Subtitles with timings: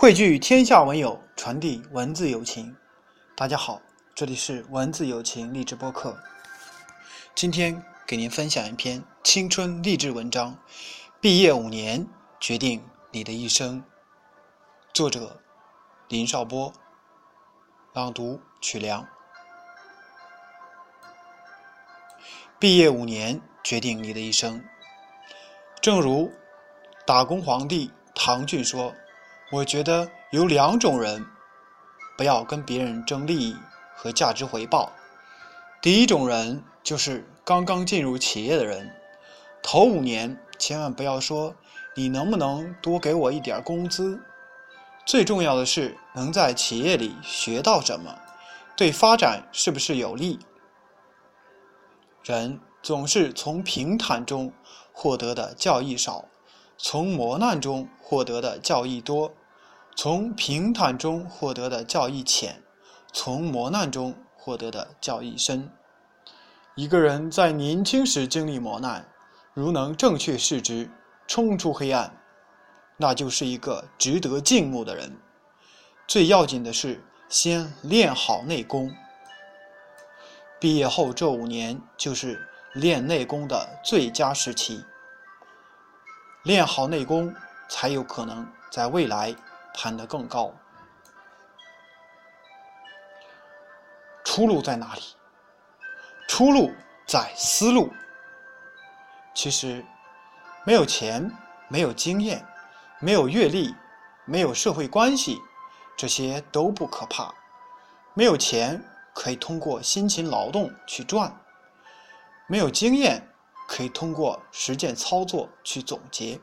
[0.00, 2.76] 汇聚天下文友，传递文字友情。
[3.34, 3.82] 大家好，
[4.14, 6.16] 这里是文字友情励志播客。
[7.34, 10.56] 今天给您分享一篇青春励志文章：
[11.20, 12.06] 毕业五年，
[12.38, 12.80] 决定
[13.10, 13.82] 你的一生。
[14.94, 15.40] 作者：
[16.06, 16.72] 林少波。
[17.92, 19.04] 朗读：曲梁。
[22.60, 24.64] 毕业五年，决定你的一生。
[25.82, 26.32] 正如
[27.04, 28.94] 打工皇帝唐骏说。
[29.50, 31.24] 我觉得有两种人，
[32.18, 33.56] 不要跟别人争利益
[33.96, 34.92] 和价值回报。
[35.80, 38.94] 第一种人就是刚刚进入企业的人，
[39.62, 41.54] 头五年千万不要说
[41.94, 44.20] 你能不能多给我一点工资，
[45.06, 48.14] 最重要的是能在企业里学到什么，
[48.76, 50.38] 对发展是不是有利。
[52.22, 54.52] 人总是从平坦中
[54.92, 56.26] 获得的教益少，
[56.78, 59.34] 从磨难中获得的教益多。
[59.96, 62.62] 从平坦中获得的教益浅，
[63.12, 65.68] 从磨难中获得的教益深。
[66.76, 69.08] 一个人在年轻时经历磨难，
[69.54, 70.88] 如能正确视之，
[71.26, 72.16] 冲出黑暗，
[72.96, 75.16] 那就是一个值得敬慕的人。
[76.06, 78.94] 最要紧的是先练好内功。
[80.60, 82.40] 毕业后这五年就是
[82.74, 84.84] 练内功的最佳时期。
[86.48, 87.34] 练好内功，
[87.68, 89.36] 才有可能在未来。
[89.74, 90.52] 攀得更高，
[94.24, 95.02] 出路在哪里？
[96.26, 96.72] 出路
[97.06, 97.92] 在思路。
[99.34, 99.84] 其实，
[100.64, 101.30] 没有钱、
[101.68, 102.44] 没有经验、
[102.98, 103.72] 没有阅历、
[104.24, 105.38] 没有社会关系，
[105.96, 107.32] 这些都不可怕。
[108.14, 108.82] 没有钱
[109.14, 111.32] 可以通过辛勤劳动去赚，
[112.48, 113.27] 没有经验
[113.68, 116.40] 可以通过实践操作去总结，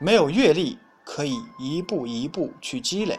[0.00, 0.78] 没有阅历。
[1.10, 3.18] 可以一步一步去积累，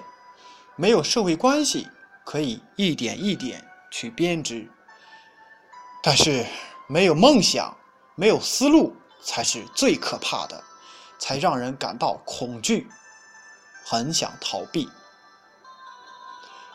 [0.75, 1.87] 没有社会关系，
[2.23, 4.69] 可以一点一点去编织。
[6.03, 6.45] 但是
[6.87, 7.75] 没有梦想，
[8.13, 10.63] 没有思路，才是最可怕的，
[11.17, 12.87] 才让人感到恐惧，
[13.83, 14.87] 很想逃避。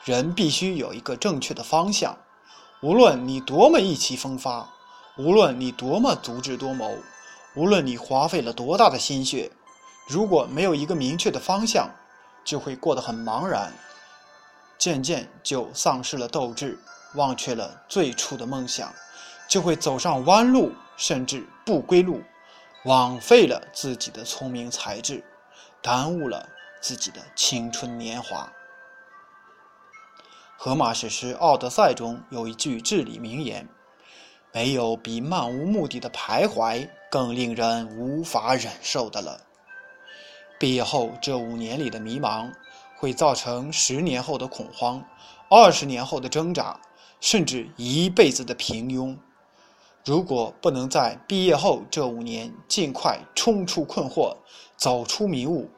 [0.03, 2.19] 人必须有一个正确的方向，
[2.83, 4.69] 无论你多么意气风发，
[5.17, 6.99] 无论你多么足智多谋，
[7.55, 9.51] 无论你花费了多大的心血。
[10.09, 11.89] 如果没有一个明确的方向，
[12.45, 13.73] 就会过得很茫然，
[14.77, 16.79] 渐渐就丧失了斗志，
[17.15, 18.93] 忘却了最初的梦想，
[19.49, 22.21] 就会走上弯路，甚至不归路，
[22.85, 25.25] 枉费了自己的聪明才智，
[25.81, 26.49] 耽误了
[26.81, 28.53] 自己的青春年华。
[30.59, 33.69] 荷马史诗《奥德赛》中有一句至理名言
[34.55, 39.41] ：“没有比漫无目的的徘徊更令人无法忍受的了。”
[40.59, 42.51] 毕业后这五年里的迷茫，
[42.97, 45.05] 会造成十年后的恐慌，
[45.51, 46.81] 二十年后的挣扎，
[47.21, 49.19] 甚至一辈子的平庸。
[50.05, 54.37] 如果不能在毕业后这五年尽快冲出困惑，
[54.77, 55.69] 走出迷雾，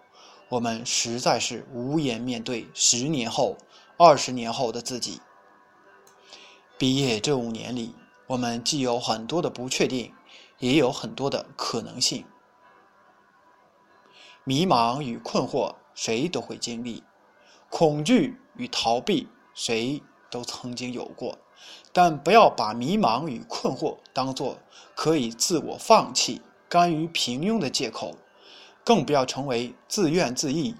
[0.49, 3.57] 我们实在是无颜面对十年后、
[3.97, 5.21] 二十年后的自己。
[6.77, 7.95] 毕业这五年里，
[8.29, 10.13] 我们既有很多的不确定，
[10.59, 12.25] 也有很多的可能性。
[14.43, 17.03] 迷茫与困惑，谁都会经历；
[17.71, 21.39] 恐惧与逃避，谁都曾经有过。
[21.93, 24.59] 但不要把迷茫与困惑当作
[24.95, 28.15] 可以自我放弃、甘于平庸的借口，
[28.85, 30.75] 更不要成为自怨自艾、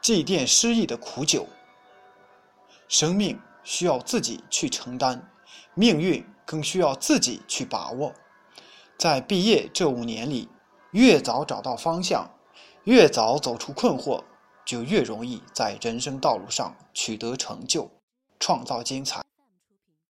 [0.00, 1.46] 祭奠失意的苦酒。
[2.88, 5.30] 生命需要自己去承担，
[5.74, 8.12] 命运更需要自己去把握。
[8.98, 10.48] 在毕业这五年里。
[10.92, 12.26] 越早找到方向，
[12.84, 14.24] 越早走出困惑，
[14.64, 17.90] 就越容易在人生道路上取得成就，
[18.40, 19.22] 创造精彩。